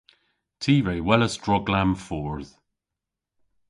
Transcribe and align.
Ty 0.61 0.75
re 0.87 0.95
welas 1.07 1.33
droglam 1.43 1.91
fordh. 2.05 2.53